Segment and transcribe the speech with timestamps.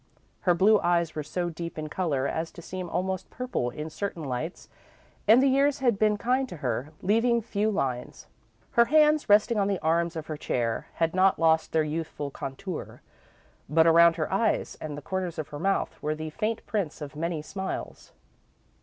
[0.49, 4.23] Her blue eyes were so deep in colour as to seem almost purple in certain
[4.23, 4.67] lights,
[5.27, 8.25] and the years had been kind to her, leaving few lines.
[8.71, 13.03] Her hands, resting on the arms of her chair, had not lost their youthful contour,
[13.69, 17.15] but around her eyes and the corners of her mouth were the faint prints of
[17.15, 18.11] many smiles.